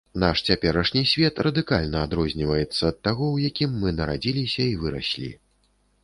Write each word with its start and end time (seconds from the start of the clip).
Наш 0.21 0.37
цяперашні 0.51 1.01
свет 1.09 1.41
радыкальна 1.47 1.99
адрозніваецца 2.07 2.81
ад 2.91 2.97
тога, 3.07 3.27
у 3.35 3.37
якім 3.49 3.75
мы 3.83 3.93
нарадзіліся 3.99 4.63
і 4.71 4.79
выраслі. 4.85 5.29